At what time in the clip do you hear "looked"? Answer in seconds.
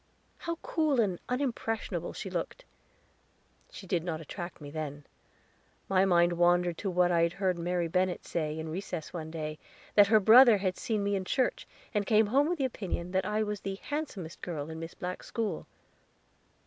2.31-2.65